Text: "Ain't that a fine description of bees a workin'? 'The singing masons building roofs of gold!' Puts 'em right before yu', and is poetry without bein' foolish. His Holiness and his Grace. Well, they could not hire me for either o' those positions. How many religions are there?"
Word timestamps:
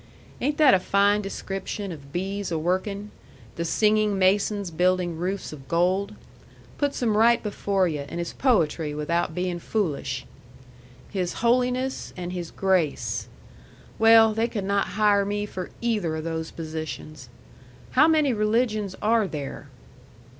"Ain't 0.41 0.57
that 0.57 0.73
a 0.73 0.79
fine 0.79 1.21
description 1.21 1.91
of 1.91 2.11
bees 2.11 2.49
a 2.51 2.57
workin'? 2.57 3.11
'The 3.55 3.65
singing 3.65 4.17
masons 4.17 4.71
building 4.71 5.15
roofs 5.15 5.53
of 5.53 5.67
gold!' 5.67 6.15
Puts 6.79 7.03
'em 7.03 7.15
right 7.15 7.43
before 7.43 7.87
yu', 7.87 8.05
and 8.09 8.19
is 8.19 8.33
poetry 8.33 8.95
without 8.95 9.35
bein' 9.35 9.59
foolish. 9.59 10.25
His 11.11 11.43
Holiness 11.45 12.13
and 12.17 12.33
his 12.33 12.49
Grace. 12.49 13.27
Well, 13.99 14.33
they 14.33 14.47
could 14.47 14.63
not 14.65 14.87
hire 14.97 15.23
me 15.23 15.45
for 15.45 15.69
either 15.81 16.15
o' 16.15 16.21
those 16.21 16.49
positions. 16.49 17.29
How 17.91 18.07
many 18.07 18.33
religions 18.33 18.95
are 19.03 19.27
there?" 19.27 19.69